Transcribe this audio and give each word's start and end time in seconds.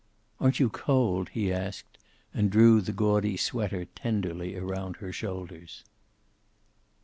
"Aren't 0.39 0.59
you 0.59 0.67
cold?" 0.67 1.29
he 1.29 1.53
asked, 1.53 1.99
and 2.33 2.49
drew 2.49 2.81
the 2.81 2.91
gaudy 2.91 3.37
sweater 3.37 3.85
tenderly 3.85 4.55
around 4.55 4.95
her 4.95 5.11
shoulders. 5.11 5.83